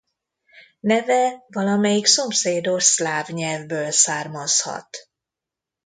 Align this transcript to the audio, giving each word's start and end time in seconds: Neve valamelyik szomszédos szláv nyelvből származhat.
Neve 0.79 1.45
valamelyik 1.47 2.05
szomszédos 2.05 2.83
szláv 2.83 3.27
nyelvből 3.27 3.91
származhat. 3.91 4.97